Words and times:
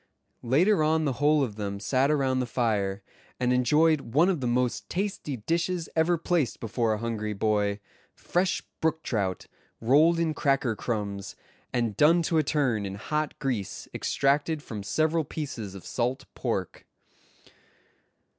Later 0.41 0.81
on 0.81 1.05
the 1.05 1.19
whole 1.21 1.43
of 1.43 1.57
them 1.57 1.79
sat 1.79 2.09
around 2.09 2.39
the 2.39 2.47
fire, 2.47 3.03
and 3.39 3.53
enjoyed 3.53 4.01
one 4.15 4.29
of 4.29 4.41
the 4.41 4.47
most 4.47 4.89
tasty 4.89 5.37
dishes 5.37 5.89
ever 5.95 6.17
placed 6.17 6.59
before 6.59 6.93
a 6.93 6.97
hungry 6.97 7.33
boy—fresh 7.33 8.63
brook 8.81 9.03
trout, 9.03 9.45
rolled 9.79 10.17
in 10.17 10.33
cracker 10.33 10.75
crumbs, 10.75 11.35
and 11.71 11.95
done 11.97 12.23
to 12.23 12.39
a 12.39 12.43
turn 12.43 12.83
in 12.83 12.95
hot 12.95 13.37
grease 13.37 13.87
extracted 13.93 14.63
from 14.63 14.81
several 14.81 15.23
pieces 15.23 15.75
of 15.75 15.85
salt 15.85 16.25
pork. 16.33 16.87